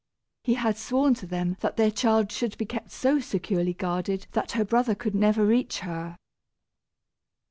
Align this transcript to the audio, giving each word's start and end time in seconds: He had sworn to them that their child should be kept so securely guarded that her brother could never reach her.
He 0.43 0.55
had 0.55 0.77
sworn 0.79 1.13
to 1.13 1.27
them 1.27 1.57
that 1.59 1.77
their 1.77 1.91
child 1.91 2.31
should 2.31 2.57
be 2.57 2.65
kept 2.65 2.89
so 2.89 3.19
securely 3.19 3.75
guarded 3.75 4.25
that 4.31 4.53
her 4.53 4.65
brother 4.65 4.95
could 4.95 5.13
never 5.13 5.45
reach 5.45 5.81
her. 5.81 6.17